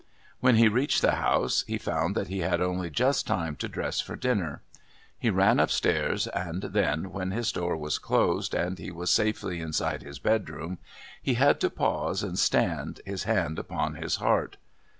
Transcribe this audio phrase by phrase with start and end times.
[0.39, 4.01] When he reached the house he found that he had only just time to dress
[4.01, 4.63] for dinner.
[5.19, 10.01] He ran upstairs, and then, when his door was closed and he was safely inside
[10.01, 10.79] his bedroom,
[11.21, 14.57] he had to pause and stand, his hand upon his heart.